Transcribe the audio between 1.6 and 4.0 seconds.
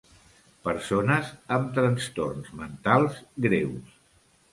trastorns mentals greus.